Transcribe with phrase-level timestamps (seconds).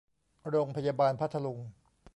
[0.49, 1.59] โรงพยาบาลพัทลุง